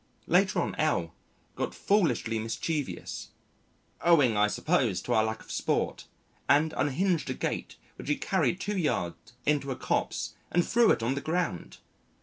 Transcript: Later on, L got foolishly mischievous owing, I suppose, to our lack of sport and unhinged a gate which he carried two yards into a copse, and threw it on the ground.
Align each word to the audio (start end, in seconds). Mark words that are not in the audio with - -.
Later 0.25 0.57
on, 0.61 0.73
L 0.79 1.13
got 1.55 1.75
foolishly 1.75 2.39
mischievous 2.39 3.27
owing, 4.01 4.35
I 4.35 4.47
suppose, 4.47 4.99
to 5.03 5.13
our 5.13 5.23
lack 5.23 5.43
of 5.43 5.51
sport 5.51 6.05
and 6.49 6.73
unhinged 6.75 7.29
a 7.29 7.35
gate 7.35 7.75
which 7.97 8.09
he 8.09 8.15
carried 8.15 8.59
two 8.59 8.77
yards 8.79 9.33
into 9.45 9.69
a 9.69 9.75
copse, 9.75 10.33
and 10.51 10.65
threw 10.67 10.89
it 10.89 11.03
on 11.03 11.13
the 11.13 11.21
ground. 11.21 11.77